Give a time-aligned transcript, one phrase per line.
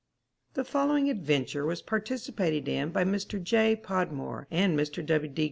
[0.55, 3.39] The following adventure was participated in by Mr.
[3.39, 3.75] J.
[3.75, 5.05] Podmore and Mr.
[5.05, 5.31] W.
[5.31, 5.39] D.